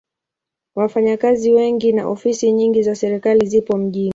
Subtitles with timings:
[0.75, 4.09] Wafanyakazi wengi na ofisi nyingi za serikali zipo mjini.